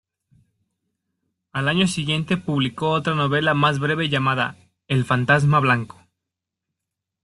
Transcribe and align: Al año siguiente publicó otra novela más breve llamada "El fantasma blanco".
Al 1.51 1.67
año 1.69 1.85
siguiente 1.85 2.35
publicó 2.35 2.89
otra 2.89 3.13
novela 3.13 3.53
más 3.53 3.77
breve 3.77 4.09
llamada 4.09 4.57
"El 4.87 5.05
fantasma 5.05 5.59
blanco". 5.59 6.01